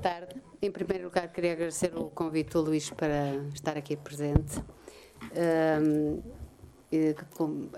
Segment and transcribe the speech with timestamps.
[0.00, 0.34] tarde.
[0.62, 4.58] Em primeiro lugar, queria agradecer o convite do Luís para estar aqui presente.
[5.82, 6.22] Um,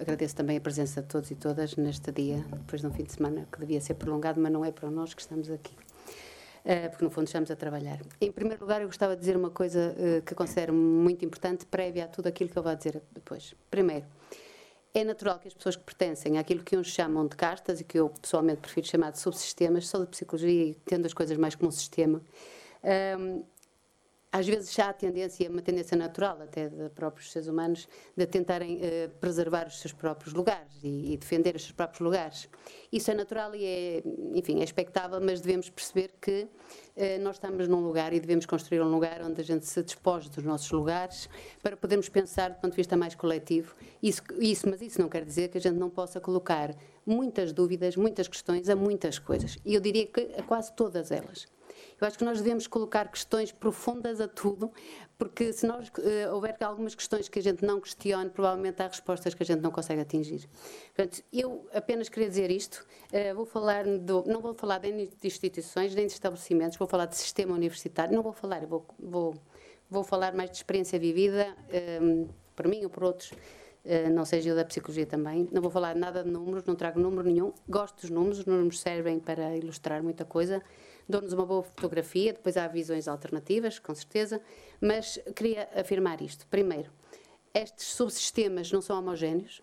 [0.00, 3.12] agradeço também a presença de todos e todas neste dia, depois de um fim de
[3.12, 5.74] semana que devia ser prolongado, mas não é para nós que estamos aqui.
[6.64, 7.98] Uh, porque no fundo estamos a trabalhar.
[8.20, 12.04] Em primeiro lugar, eu gostava de dizer uma coisa uh, que considero muito importante, prévia
[12.04, 13.52] a tudo aquilo que eu vou dizer depois.
[13.68, 14.06] Primeiro,
[14.94, 17.98] é natural que as pessoas que pertencem àquilo que uns chamam de castas e que
[17.98, 21.68] eu pessoalmente prefiro chamar de subsistemas, sou de psicologia e tendo as coisas mais como
[21.68, 22.20] um sistema,
[23.18, 23.42] um,
[24.32, 27.86] às vezes já há tendência, uma tendência natural até de próprios seres humanos,
[28.16, 32.48] de tentarem uh, preservar os seus próprios lugares e, e, defender os seus próprios lugares.
[32.90, 34.02] Isso é natural e é,
[34.34, 38.80] enfim, é expectável, mas devemos perceber que uh, nós estamos num lugar e devemos construir
[38.80, 41.28] um lugar onde a gente se despoje dos nossos lugares
[41.62, 43.76] para podermos pensar do ponto de vista mais coletivo.
[44.02, 47.96] Isso, isso, mas isso não quer dizer que a gente não possa colocar muitas dúvidas,
[47.96, 49.58] muitas questões a muitas coisas.
[49.62, 51.46] E eu diria que a quase todas elas.
[52.02, 54.72] Eu acho que nós devemos colocar questões profundas a tudo,
[55.16, 59.34] porque se nós uh, houver algumas questões que a gente não questione, provavelmente há respostas
[59.34, 60.48] que a gente não consegue atingir.
[60.96, 62.84] Portanto, eu apenas queria dizer isto.
[63.12, 67.06] Uh, vou falar do, não vou falar nem de instituições nem de estabelecimentos, vou falar
[67.06, 68.12] de sistema universitário.
[68.12, 69.34] Não vou falar, vou, vou,
[69.88, 71.54] vou falar mais de experiência vivida,
[72.02, 73.30] um, eh, por mim ou por outros.
[73.84, 75.48] Uh, não seja eu da psicologia também.
[75.52, 77.52] Não vou falar nada de números, não trago número nenhum.
[77.68, 80.60] Gosto dos números, os números servem para ilustrar muita coisa
[81.08, 84.40] dão-nos uma boa fotografia, depois há visões alternativas, com certeza,
[84.80, 86.46] mas queria afirmar isto.
[86.48, 86.90] Primeiro,
[87.54, 89.62] estes subsistemas não são homogéneos.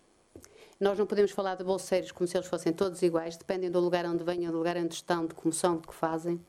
[0.80, 4.06] Nós não podemos falar de bolseiros como se eles fossem todos iguais, dependem do lugar
[4.06, 6.40] onde venham, do lugar onde estão, de como são, de que fazem.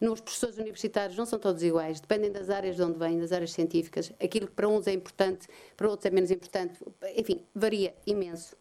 [0.00, 3.50] Nos professores universitários não são todos iguais, dependem das áreas de onde vêm, das áreas
[3.50, 4.12] científicas.
[4.22, 6.78] Aquilo que para uns é importante, para outros é menos importante.
[7.16, 8.54] Enfim, varia imenso.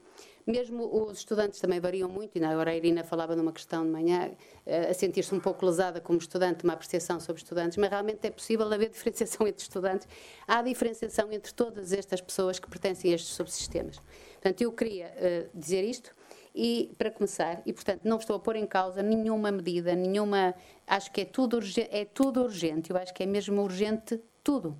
[0.50, 4.32] Mesmo os estudantes também variam muito, e agora a Irina falava numa questão de manhã,
[4.66, 8.32] eh, a sentir-se um pouco lesada como estudante, uma apreciação sobre estudantes, mas realmente é
[8.32, 10.08] possível haver diferenciação entre estudantes.
[10.48, 14.02] Há diferenciação entre todas estas pessoas que pertencem a estes subsistemas.
[14.34, 16.16] Portanto, eu queria uh, dizer isto.
[16.56, 20.56] E para começar, e portanto não estou a pôr em causa nenhuma medida, nenhuma.
[20.88, 21.60] Acho que é tudo,
[21.92, 24.76] é tudo urgente, eu acho que é mesmo urgente tudo.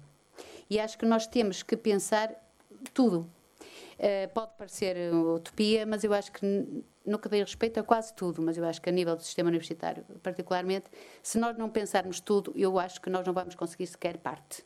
[0.68, 2.34] E acho que nós temos que pensar
[2.92, 3.30] tudo.
[4.00, 6.46] Uh, pode parecer utopia, mas eu acho que
[7.06, 9.50] no que diz respeito a quase tudo, mas eu acho que a nível do sistema
[9.50, 10.86] universitário, particularmente,
[11.22, 14.62] se nós não pensarmos tudo, eu acho que nós não vamos conseguir sequer parte.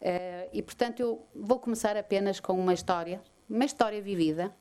[0.00, 4.54] Uh, e, portanto, eu vou começar apenas com uma história, uma história vivida,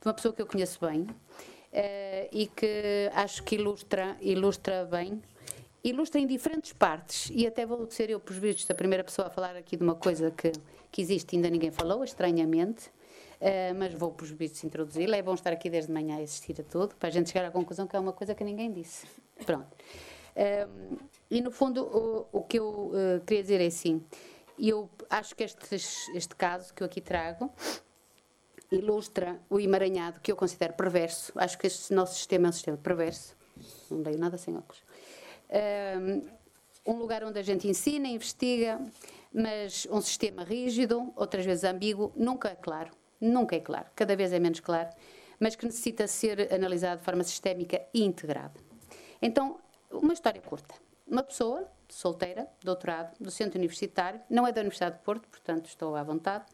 [0.00, 5.20] de uma pessoa que eu conheço bem uh, e que acho que ilustra, ilustra bem
[5.84, 9.30] ilustra em diferentes partes e até vou ser eu, por vistos, a primeira pessoa a
[9.30, 10.50] falar aqui de uma coisa que,
[10.90, 12.90] que existe e ainda ninguém falou, estranhamente,
[13.44, 15.18] Uh, mas vou, por vistos, introduzi-la.
[15.18, 17.50] É bom estar aqui desde manhã a assistir a tudo, para a gente chegar à
[17.50, 19.06] conclusão que é uma coisa que ninguém disse.
[19.44, 19.68] Pronto.
[20.34, 20.98] Uh,
[21.30, 24.02] e, no fundo, o, o que eu uh, queria dizer é assim:
[24.58, 27.52] eu acho que este, este caso que eu aqui trago
[28.72, 31.30] ilustra o emaranhado que eu considero perverso.
[31.36, 33.36] Acho que este nosso sistema é um sistema perverso.
[33.90, 34.82] Não leio nada sem óculos.
[36.84, 38.80] Um lugar onde a gente ensina, investiga,
[39.32, 44.32] mas um sistema rígido, outras vezes ambíguo, nunca é claro nunca é claro, cada vez
[44.32, 44.90] é menos claro,
[45.38, 48.54] mas que necessita ser analisado de forma sistémica e integrada.
[49.20, 49.58] Então,
[49.90, 50.74] uma história curta.
[51.06, 55.94] Uma pessoa, solteira, doutorado, do centro universitário, não é da Universidade de Porto, portanto estou
[55.94, 56.46] à vontade,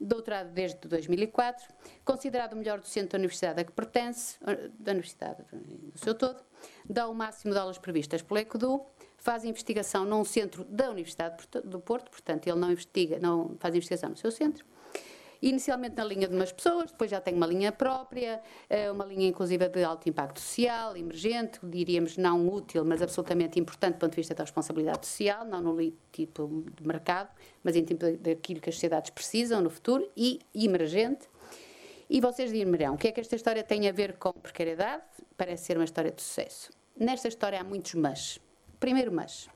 [0.00, 1.66] doutorado desde 2004,
[2.04, 4.38] considerado o melhor docente da universidade a que pertence,
[4.78, 6.42] da universidade no seu todo,
[6.88, 8.84] dá o máximo de aulas previstas pelo ECDU,
[9.18, 14.10] faz investigação num centro da Universidade do Porto, portanto ele não investiga, não faz investigação
[14.10, 14.64] no seu centro,
[15.42, 19.26] inicialmente na linha de umas pessoas, depois já tem uma linha própria, eh, uma linha
[19.26, 24.16] inclusiva de alto impacto social, emergente, diríamos não útil, mas absolutamente importante do ponto de
[24.16, 27.30] vista da responsabilidade social, não no tipo de mercado,
[27.62, 31.28] mas em tipo daquilo que as sociedades precisam no futuro, e emergente.
[32.08, 35.02] E vocês dirão, o que é que esta história tem a ver com precariedade?
[35.36, 36.70] Parece ser uma história de sucesso.
[36.96, 38.38] Nesta história há muitos mas.
[38.78, 39.48] Primeiro mas.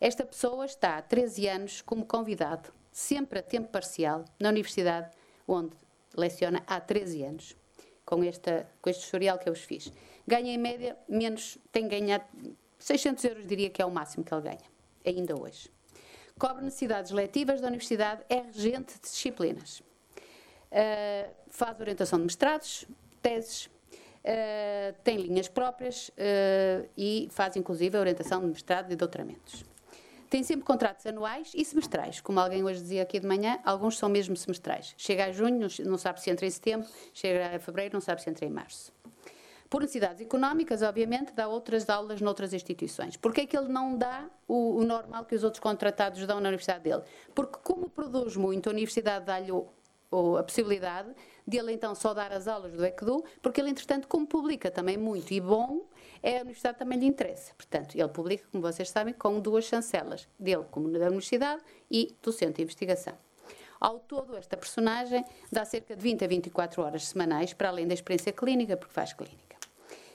[0.00, 5.10] Esta pessoa está há 13 anos como convidado, sempre a tempo parcial, na universidade,
[5.48, 5.74] onde
[6.14, 7.56] leciona há 13 anos,
[8.04, 9.92] com, esta, com este tutorial que eu vos fiz.
[10.26, 12.24] Ganha em média menos, tem ganhado
[12.78, 14.70] 600 euros, diria que é o máximo que ele ganha,
[15.04, 15.70] ainda hoje.
[16.38, 19.80] Cobre necessidades letivas da universidade, é regente de disciplinas.
[20.70, 22.86] Uh, faz orientação de mestrados,
[23.20, 29.64] teses, uh, tem linhas próprias uh, e faz inclusive a orientação de mestrado e doutoramentos.
[30.30, 32.20] Tem sempre contratos anuais e semestrais.
[32.20, 34.94] Como alguém hoje dizia aqui de manhã, alguns são mesmo semestrais.
[34.98, 38.28] Chega a junho, não sabe se entra em setembro, chega a fevereiro, não sabe se
[38.28, 38.92] entra em março.
[39.70, 43.16] Por necessidades económicas, obviamente, dá outras aulas noutras instituições.
[43.16, 46.48] Porquê é que ele não dá o, o normal que os outros contratados dão na
[46.48, 47.02] universidade dele?
[47.34, 49.52] Porque como produz muito, a universidade dá-lhe
[50.10, 51.14] a possibilidade
[51.46, 54.96] de ele então só dar as aulas do ECDU, porque ele, entretanto, como publica também
[54.96, 55.86] muito e bom,
[56.22, 57.54] é a universidade também lhe interessa.
[57.54, 62.56] Portanto, ele publica, como vocês sabem, com duas chancelas, dele como da universidade e docente
[62.56, 63.14] de investigação.
[63.80, 67.94] Ao todo, esta personagem dá cerca de 20 a 24 horas semanais, para além da
[67.94, 69.56] experiência clínica, porque faz clínica.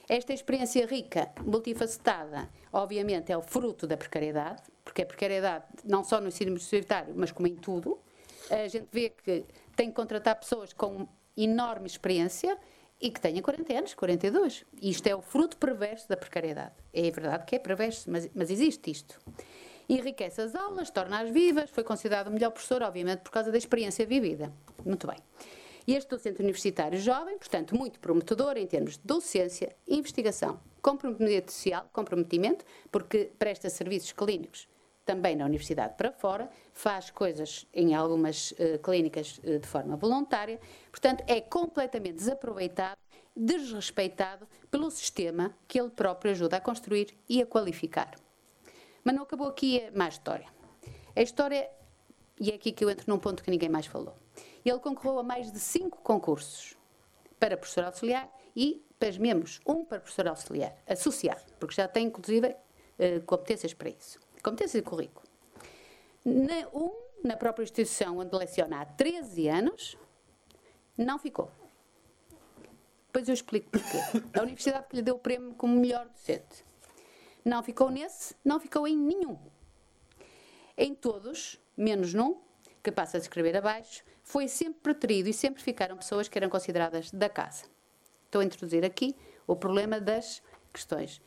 [0.06, 6.20] Esta experiência rica, multifacetada, obviamente é o fruto da precariedade, porque a precariedade, não só
[6.20, 7.98] no ensino universitário, mas como em tudo,
[8.50, 9.44] a gente vê que
[9.76, 12.58] tem que contratar pessoas com enorme experiência
[13.00, 14.64] e que tenha 40 anos, 42.
[14.80, 16.74] Isto é o fruto perverso da precariedade.
[16.92, 19.20] É verdade que é perverso, mas, mas existe isto.
[19.88, 24.06] Enriquece as aulas, torna-as vivas, foi considerado o melhor professor, obviamente, por causa da experiência
[24.06, 24.52] vivida.
[24.84, 25.18] Muito bem.
[25.86, 31.86] E este docente universitário jovem, portanto, muito prometedor em termos de docência, investigação, comprometimento social,
[31.92, 34.66] comprometimento, porque presta serviços clínicos
[35.04, 40.58] também na universidade para fora, faz coisas em algumas uh, clínicas uh, de forma voluntária,
[40.90, 42.98] portanto, é completamente desaproveitado,
[43.36, 48.16] desrespeitado pelo sistema que ele próprio ajuda a construir e a qualificar.
[49.02, 50.46] Mas não acabou aqui a má história.
[51.14, 51.68] A história,
[52.40, 54.16] e é aqui que eu entro num ponto que ninguém mais falou.
[54.64, 56.76] Ele concorreu a mais de cinco concursos
[57.38, 63.22] para professor auxiliar e, pasmemos, um para professor auxiliar, associado, porque já tem, inclusive, uh,
[63.26, 65.26] competências para isso competências de currículo.
[66.24, 66.92] Na, um,
[67.24, 69.96] na própria instituição onde leciona há 13 anos,
[70.96, 71.50] não ficou.
[73.06, 73.98] Depois eu explico porquê.
[74.38, 76.64] A universidade que lhe deu o prémio como melhor docente.
[77.44, 79.38] Não ficou nesse, não ficou em nenhum.
[80.76, 82.40] Em todos, menos num,
[82.82, 87.10] que passa a descrever abaixo, foi sempre preterido e sempre ficaram pessoas que eram consideradas
[87.10, 87.64] da casa.
[88.26, 90.42] Estou a introduzir aqui o problema das
[90.72, 91.20] questões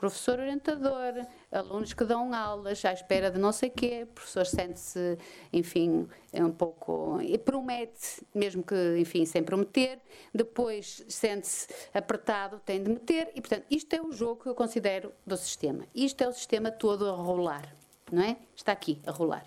[0.00, 5.18] professor orientador, alunos que dão aulas à espera de não sei quê, o professor sente-se,
[5.52, 7.20] enfim, é um pouco.
[7.20, 10.00] e promete, mesmo que, enfim, sem prometer,
[10.32, 15.12] depois sente-se apertado, tem de meter, e portanto, isto é o jogo que eu considero
[15.26, 15.84] do sistema.
[15.94, 17.76] Isto é o sistema todo a rolar,
[18.10, 18.38] não é?
[18.56, 19.44] Está aqui, a rolar.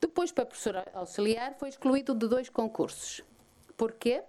[0.00, 3.22] Depois, para professor auxiliar, foi excluído de dois concursos.
[3.76, 4.24] Porquê?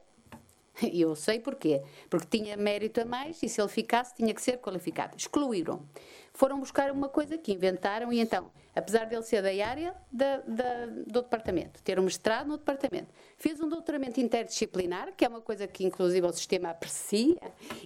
[0.91, 1.81] E eu sei porquê.
[2.09, 5.15] Porque tinha mérito a mais e se ele ficasse tinha que ser qualificado.
[5.17, 5.85] Excluíram.
[6.33, 10.85] Foram buscar uma coisa que inventaram e então, apesar dele ser da área da, da,
[10.85, 15.67] do departamento, ter um mestrado no departamento, fez um doutoramento interdisciplinar, que é uma coisa
[15.67, 17.37] que inclusive o sistema aprecia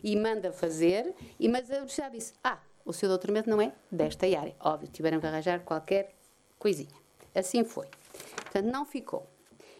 [0.03, 4.25] e manda fazer, e, mas a universidade disse, ah, o seu doutoramento não é desta
[4.25, 4.55] área.
[4.59, 6.13] Óbvio, tiveram que arranjar qualquer
[6.59, 6.93] coisinha.
[7.33, 7.87] Assim foi.
[8.35, 9.27] Portanto, não ficou.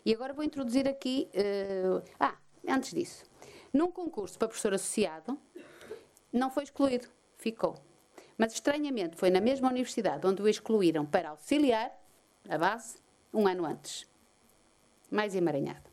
[0.05, 1.29] E agora vou introduzir aqui.
[1.33, 2.35] Uh, ah,
[2.67, 3.23] antes disso.
[3.71, 5.37] Num concurso para professor associado,
[6.31, 7.07] não foi excluído,
[7.37, 7.75] ficou.
[8.37, 11.91] Mas estranhamente foi na mesma universidade onde o excluíram para auxiliar,
[12.49, 12.97] a base,
[13.33, 14.07] um ano antes.
[15.09, 15.89] Mais emaranhado.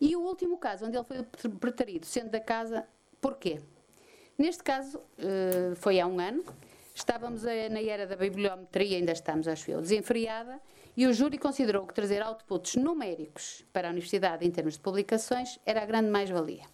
[0.00, 2.86] E o último caso, onde ele foi preterido, sendo da casa,
[3.20, 3.60] porquê?
[4.38, 6.42] Neste caso, eh, foi há um ano,
[6.94, 10.58] estávamos na era da bibliometria, ainda estamos, acho eu, desenfreada,
[11.00, 15.58] e o júri considerou que trazer outputs numéricos para a universidade em termos de publicações
[15.64, 16.64] era a grande mais-valia.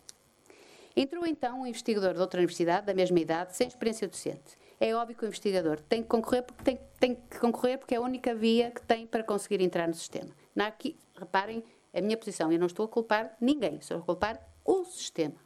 [0.96, 4.58] Entrou então um investigador de outra universidade, da mesma idade, sem experiência docente.
[4.80, 7.98] É óbvio que o investigador tem que concorrer porque, tem, tem que, concorrer porque é
[7.98, 10.30] a única via que tem para conseguir entrar no sistema.
[10.56, 11.62] Não aqui, reparem
[11.94, 15.36] a minha posição, eu não estou a culpar ninguém, estou a culpar o sistema.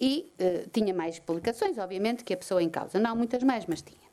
[0.00, 3.00] E uh, tinha mais publicações, obviamente, que a pessoa em causa.
[3.00, 4.05] Não muitas mais, mas tinha.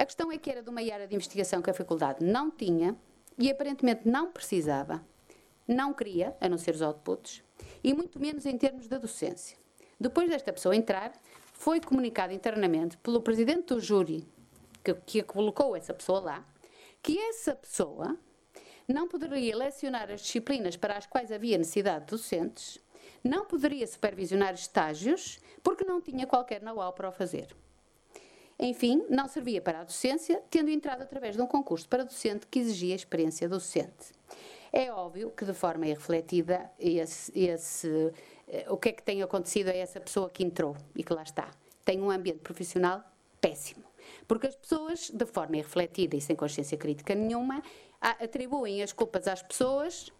[0.00, 2.96] A questão é que era de uma área de investigação que a faculdade não tinha
[3.38, 5.04] e aparentemente não precisava,
[5.68, 7.44] não queria, a não ser os outputs,
[7.84, 9.58] e muito menos em termos da docência.
[10.00, 11.12] Depois desta pessoa entrar,
[11.52, 14.26] foi comunicado internamente pelo presidente do júri,
[14.82, 16.48] que, que colocou essa pessoa lá,
[17.02, 18.16] que essa pessoa
[18.88, 22.78] não poderia lecionar as disciplinas para as quais havia necessidade de docentes,
[23.22, 27.54] não poderia supervisionar estágios, porque não tinha qualquer know-how para o fazer.
[28.62, 32.58] Enfim, não servia para a docência, tendo entrado através de um concurso para docente que
[32.58, 34.12] exigia experiência docente.
[34.70, 38.12] É óbvio que, de forma irrefletida, esse, esse,
[38.46, 41.22] eh, o que é que tem acontecido a essa pessoa que entrou e que lá
[41.22, 41.50] está?
[41.86, 43.02] Tem um ambiente profissional
[43.40, 43.82] péssimo.
[44.28, 47.62] Porque as pessoas, de forma irrefletida e sem consciência crítica nenhuma,
[48.00, 50.12] atribuem as culpas às pessoas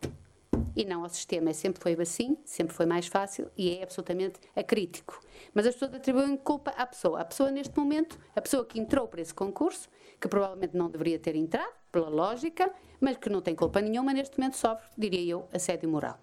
[0.75, 1.52] e não ao sistema.
[1.52, 5.21] Sempre foi assim, sempre foi mais fácil e é absolutamente acrítico.
[5.52, 7.21] Mas as pessoas atribuem culpa à pessoa.
[7.21, 9.88] A pessoa, neste momento, a pessoa que entrou para esse concurso,
[10.21, 14.38] que provavelmente não deveria ter entrado, pela lógica, mas que não tem culpa nenhuma, neste
[14.38, 16.19] momento sofre, diria eu, assédio moral.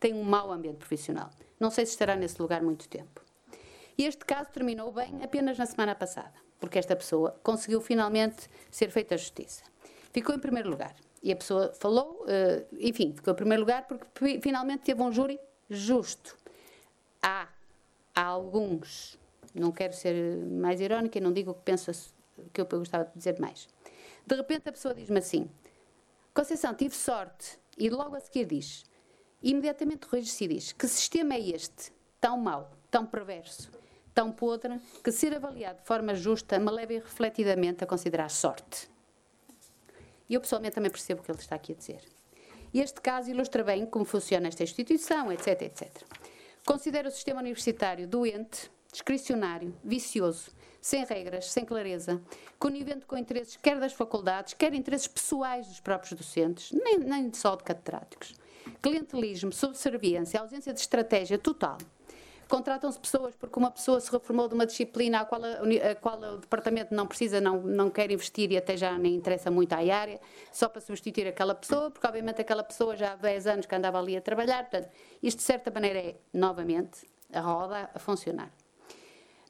[0.00, 1.30] Tem um mau ambiente profissional.
[1.58, 3.22] Não sei se estará nesse lugar muito tempo.
[3.98, 8.90] E este caso terminou bem apenas na semana passada, porque esta pessoa conseguiu finalmente ser
[8.90, 9.64] feita a justiça.
[10.12, 10.94] Ficou em primeiro lugar.
[11.26, 15.40] E a pessoa falou, uh, enfim, ficou em primeiro lugar porque finalmente teve um júri
[15.68, 16.38] justo.
[17.20, 17.48] Há,
[18.14, 19.18] há alguns,
[19.52, 20.14] não quero ser
[20.46, 21.90] mais irónica e não digo o que penso,
[22.52, 23.68] que eu gostava de dizer mais.
[24.24, 25.50] De repente a pessoa diz-me assim:
[26.32, 27.58] Conceição, tive sorte.
[27.76, 28.84] E logo a seguir diz:
[29.42, 31.90] imediatamente corrige-se e diz: Que sistema é este,
[32.20, 33.68] tão mau, tão perverso,
[34.14, 38.88] tão podre, que ser avaliado de forma justa me leva refletidamente a considerar sorte?
[40.28, 42.00] E eu pessoalmente também percebo o que ele está aqui a dizer.
[42.72, 45.90] E este caso ilustra bem como funciona esta instituição, etc, etc.
[46.64, 52.20] Considero o sistema universitário doente, discricionário, vicioso, sem regras, sem clareza,
[52.58, 57.56] conivente com interesses quer das faculdades, quer interesses pessoais dos próprios docentes, nem, nem só
[57.56, 58.34] de catedráticos.
[58.82, 61.78] Clientelismo, subserviência, ausência de estratégia total
[62.48, 66.18] contratam-se pessoas porque uma pessoa se reformou de uma disciplina a qual, a, a qual
[66.34, 69.78] o departamento não precisa, não, não quer investir e até já nem interessa muito à
[69.78, 70.20] área,
[70.52, 73.98] só para substituir aquela pessoa, porque obviamente aquela pessoa já há 10 anos que andava
[73.98, 74.68] ali a trabalhar.
[74.68, 74.90] Portanto,
[75.22, 78.50] isto de certa maneira é, novamente, a roda a funcionar.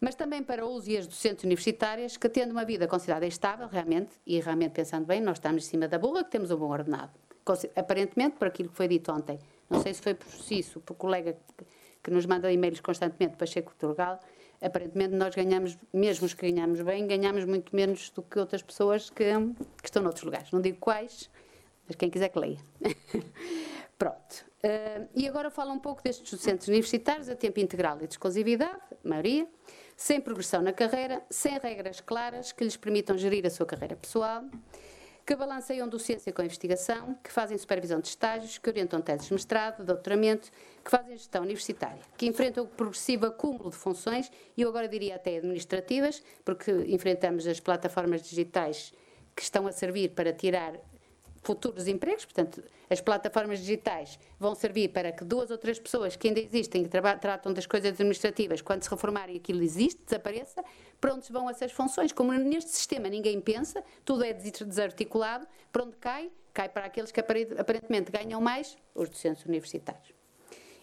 [0.00, 4.10] Mas também para os e as docentes universitárias que, tendo uma vida considerada estável, realmente,
[4.26, 7.12] e realmente pensando bem, nós estamos em cima da burra, que temos um bom ordenado.
[7.74, 9.38] Aparentemente, por aquilo que foi dito ontem,
[9.70, 11.36] não sei se foi por isso, por colega
[12.06, 14.20] que nos manda e-mails constantemente, Pacheco Turgal,
[14.62, 19.10] aparentemente nós ganhamos, mesmo os que ganhamos bem, ganhamos muito menos do que outras pessoas
[19.10, 19.24] que,
[19.82, 20.52] que estão noutros lugares.
[20.52, 21.28] Não digo quais,
[21.84, 22.60] mas quem quiser que leia.
[23.98, 24.46] Pronto.
[24.62, 28.78] Uh, e agora falo um pouco destes docentes universitários a tempo integral e de exclusividade,
[29.02, 29.48] maioria,
[29.96, 34.44] sem progressão na carreira, sem regras claras que lhes permitam gerir a sua carreira pessoal,
[35.26, 39.84] que balanceiam docência com investigação, que fazem supervisão de estágios, que orientam teses de mestrado,
[39.84, 40.52] doutoramento,
[40.84, 45.16] que fazem gestão universitária, que enfrentam o progressivo acúmulo de funções, e eu agora diria
[45.16, 48.94] até administrativas, porque enfrentamos as plataformas digitais
[49.34, 50.74] que estão a servir para tirar
[51.46, 52.60] futuros empregos, portanto,
[52.90, 56.88] as plataformas digitais vão servir para que duas ou três pessoas que ainda existem, que
[56.88, 60.64] tratam das coisas administrativas, quando se reformarem aquilo existe, desapareça,
[61.00, 62.10] para onde vão essas funções.
[62.10, 66.32] Como neste sistema ninguém pensa, tudo é desarticulado, para onde cai?
[66.52, 70.12] Cai para aqueles que aparentemente ganham mais, os docentes universitários.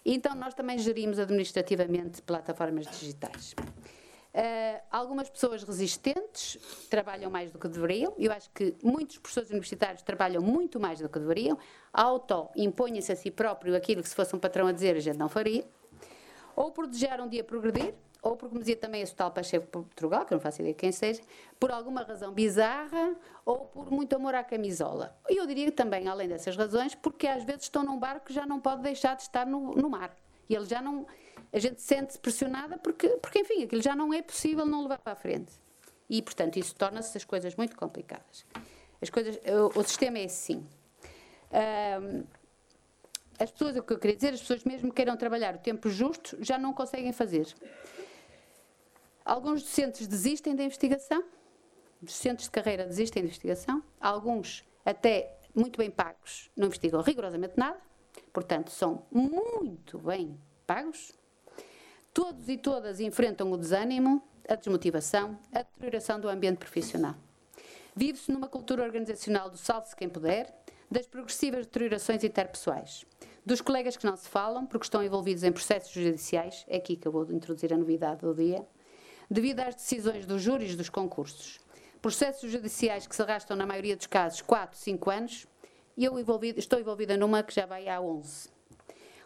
[0.02, 3.54] Então nós também gerimos administrativamente plataformas digitais.
[4.34, 6.58] Uh, algumas pessoas resistentes
[6.90, 8.12] trabalham mais do que deveriam.
[8.18, 11.56] Eu acho que muitos professores universitários trabalham muito mais do que deveriam.
[11.92, 15.28] Auto-impõem-se a si próprio aquilo que se fosse um patrão a dizer a gente não
[15.28, 15.64] faria.
[16.56, 20.24] Ou por desejar um dia progredir, ou porque me dizia também esse tal Pacheco Portugal,
[20.24, 21.22] que não faço ideia de quem seja,
[21.60, 23.14] por alguma razão bizarra,
[23.44, 25.16] ou por muito amor à camisola.
[25.28, 28.44] E eu diria também, além dessas razões, porque às vezes estão num barco que já
[28.44, 30.16] não pode deixar de estar no, no mar.
[30.48, 31.06] E ele já não
[31.54, 35.12] a gente sente-se pressionada porque, porque, enfim, aquilo já não é possível não levar para
[35.12, 35.52] a frente.
[36.10, 38.44] E, portanto, isso torna-se as coisas muito complicadas.
[39.00, 40.66] As coisas, o, o sistema é assim.
[41.52, 42.24] Um,
[43.38, 45.88] as pessoas, o que eu queria dizer, as pessoas mesmo que queiram trabalhar o tempo
[45.88, 47.46] justo, já não conseguem fazer.
[49.24, 51.24] Alguns docentes desistem da investigação,
[52.02, 57.80] docentes de carreira desistem da investigação, alguns até muito bem pagos não investigam rigorosamente nada,
[58.32, 61.12] portanto são muito bem pagos,
[62.14, 67.16] Todos e todas enfrentam o desânimo, a desmotivação, a deterioração do ambiente profissional.
[67.96, 70.54] Vive-se numa cultura organizacional do salve-se quem puder,
[70.88, 73.04] das progressivas deteriorações interpessoais,
[73.44, 77.08] dos colegas que não se falam porque estão envolvidos em processos judiciais, é aqui que
[77.08, 78.64] eu vou introduzir a novidade do dia,
[79.28, 81.58] devido às decisões dos júris dos concursos.
[82.00, 85.48] Processos judiciais que se arrastam, na maioria dos casos, 4, 5 anos,
[85.96, 88.53] e eu envolvido, estou envolvida numa que já vai há 11.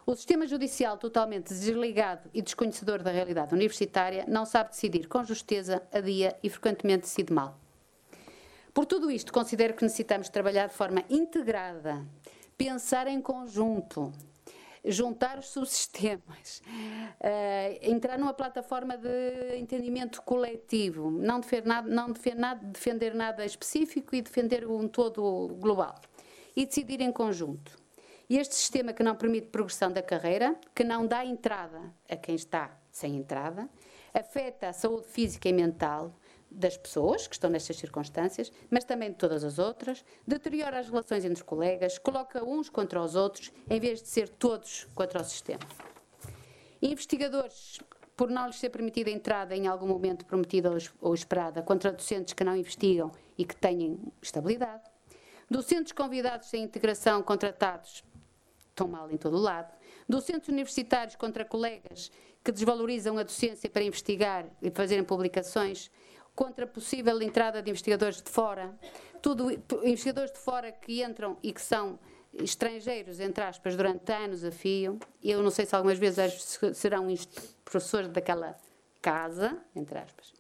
[0.09, 5.83] O sistema judicial, totalmente desligado e desconhecedor da realidade universitária, não sabe decidir com justeza,
[5.93, 7.61] adia e frequentemente decide mal.
[8.73, 12.07] Por tudo isto, considero que necessitamos trabalhar de forma integrada,
[12.57, 14.11] pensar em conjunto,
[14.83, 16.63] juntar os subsistemas,
[17.21, 24.23] uh, entrar numa plataforma de entendimento coletivo, não nada, não nada, defender nada específico e
[24.23, 26.01] defender um todo global.
[26.57, 27.88] E decidir em conjunto.
[28.29, 32.35] E este sistema que não permite progressão da carreira, que não dá entrada a quem
[32.35, 33.69] está sem entrada,
[34.13, 36.15] afeta a saúde física e mental
[36.51, 41.25] das pessoas que estão nestas circunstâncias, mas também de todas as outras, deteriora as relações
[41.25, 45.25] entre os colegas, coloca uns contra os outros, em vez de ser todos contra o
[45.25, 45.65] sistema.
[46.83, 47.79] Investigadores,
[48.15, 50.71] por não lhes ser permitida a entrada em algum momento prometida
[51.01, 54.83] ou esperada, contra docentes que não investigam e que têm estabilidade.
[55.51, 58.05] Docentes convidados sem integração contratados
[58.79, 59.73] estão mal em todo o lado.
[60.09, 62.11] Docentes universitários contra colegas
[62.45, 65.91] que desvalorizam a docência para investigar e fazerem publicações,
[66.35, 68.73] contra possível entrada de investigadores de fora,
[69.21, 69.51] tudo
[69.83, 71.99] investigadores de fora que entram e que são
[72.33, 75.01] estrangeiros, entre aspas, durante anos a fio.
[75.23, 77.09] Eu não sei se algumas vezes serão
[77.65, 78.57] professores daquela
[79.03, 80.33] casa, entre aspas.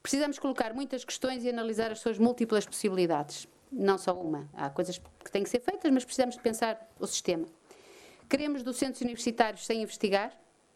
[0.00, 3.48] Precisamos colocar muitas questões e analisar as suas múltiplas possibilidades.
[3.72, 4.48] Não só uma.
[4.52, 7.46] Há coisas que têm que ser feitas, mas precisamos pensar o sistema.
[8.28, 10.32] Queremos docentes universitários sem investigar?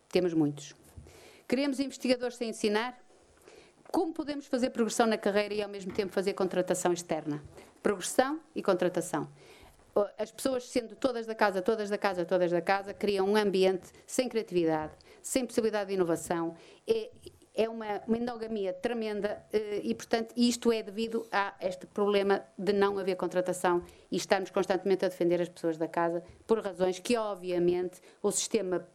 [0.09, 0.75] Temos muitos.
[1.47, 2.99] Queremos investigadores sem ensinar?
[3.91, 7.43] Como podemos fazer progressão na carreira e ao mesmo tempo fazer contratação externa?
[7.83, 9.29] Progressão e contratação.
[10.19, 13.91] As pessoas sendo todas da casa, todas da casa, todas da casa, criam um ambiente
[14.07, 16.55] sem criatividade, sem possibilidade de inovação.
[16.87, 17.11] É,
[17.59, 22.73] é uma, uma endogamia tremenda eh, e, portanto, isto é devido a este problema de
[22.73, 27.17] não haver contratação e estarmos constantemente a defender as pessoas da casa por razões que,
[27.17, 28.87] obviamente, o sistema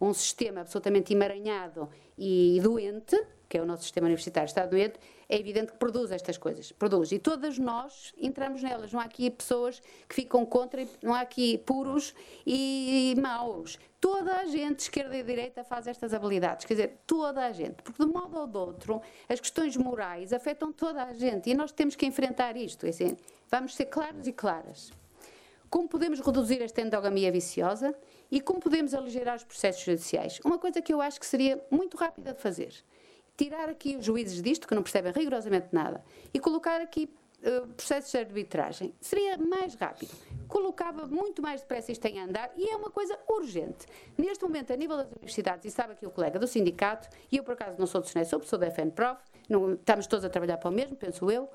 [0.00, 3.16] um sistema absolutamente emaranhado e doente,
[3.48, 6.72] que é o nosso sistema universitário, está doente, é evidente que produz estas coisas.
[6.72, 7.12] Produz.
[7.12, 8.92] E todas nós entramos nelas.
[8.92, 12.14] Não há aqui pessoas que ficam contra, não há aqui puros
[12.46, 13.78] e maus.
[14.00, 16.66] Toda a gente, esquerda e direita, faz estas habilidades.
[16.66, 17.82] Quer dizer, toda a gente.
[17.82, 21.48] Porque, de um modo ou de outro, as questões morais afetam toda a gente.
[21.48, 22.84] E nós temos que enfrentar isto.
[22.86, 23.16] É assim,
[23.50, 24.92] vamos ser claros e claras.
[25.70, 27.94] Como podemos reduzir esta endogamia viciosa?
[28.30, 30.40] E como podemos aligerar os processos judiciais?
[30.44, 32.74] Uma coisa que eu acho que seria muito rápida de fazer.
[33.36, 37.08] Tirar aqui os juízes disto, que não percebem rigorosamente nada, e colocar aqui
[37.44, 38.94] uh, processos de arbitragem.
[39.00, 40.12] Seria mais rápido.
[40.48, 43.86] Colocava muito mais depressa isto em andar e é uma coisa urgente.
[44.16, 47.44] Neste momento, a nível das universidades, e sabe aqui o colega do sindicato, e eu
[47.44, 50.56] por acaso não sou do SNES, sou pessoa da FNPROF, não, estamos todos a trabalhar
[50.58, 51.48] para o mesmo, penso eu,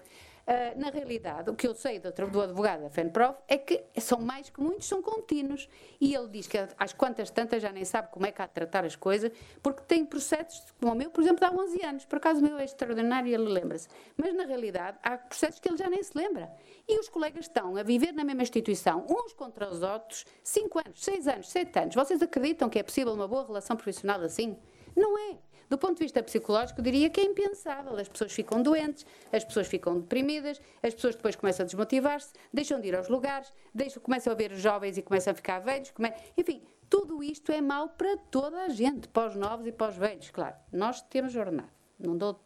[0.48, 4.20] Uh, na realidade, o que eu sei do, do advogado da FENPROF é que são
[4.20, 5.70] mais que muitos, são contínuos.
[6.02, 8.54] E ele diz que às quantas tantas já nem sabe como é que há de
[8.54, 9.32] tratar as coisas,
[9.62, 12.06] porque tem processos, como o meu, por exemplo, há 11 anos.
[12.06, 13.88] Por acaso o meu é extraordinário e ele lembra-se.
[14.18, 16.52] Mas, na realidade, há processos que ele já nem se lembra.
[16.88, 21.04] E os colegas estão a viver na mesma instituição, uns contra os outros, 5 anos,
[21.04, 21.96] 6 anos, 7 anos.
[21.96, 24.58] Vocês acreditam que é possível uma boa relação profissional assim?
[24.96, 25.38] Não é.
[25.70, 27.96] Do ponto de vista psicológico, diria que é impensável.
[27.96, 32.82] As pessoas ficam doentes, as pessoas ficam deprimidas, as pessoas depois começam a desmotivar-se, deixam
[32.82, 35.92] de ir aos lugares, deixam, começam a ver jovens e começam a ficar velhos.
[35.92, 36.12] Come...
[36.36, 39.96] Enfim, tudo isto é mau para toda a gente, para os novos e para os
[39.96, 40.56] velhos, claro.
[40.72, 42.44] Nós temos jornada, não dou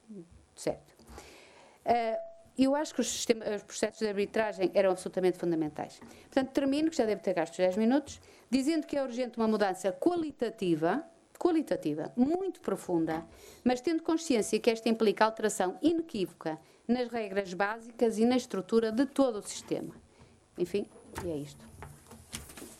[0.53, 0.93] certo.
[1.86, 5.99] Uh, eu acho que os, os, processos de arbitragem eram absolutamente fundamentais.
[6.23, 9.91] Portanto, termino, que já devo ter gasto 10 minutos, dizendo que é urgente uma mudança
[9.91, 11.03] qualitativa
[11.43, 13.25] qualitativa, muito profunda,
[13.65, 19.06] mas tendo consciência que esta implica alteração inequívoca nas regras básicas e na estrutura de
[19.06, 19.93] todo o sistema.
[20.58, 20.86] Enfim,
[21.25, 21.72] e é isto.